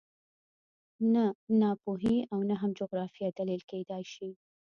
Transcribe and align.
نه 1.13 1.25
ناپوهي 1.61 2.17
او 2.33 2.39
نه 2.49 2.55
هم 2.61 2.71
جغرافیه 2.79 3.29
دلیل 3.39 3.61
کېدای 3.71 4.03
شي 4.13 4.29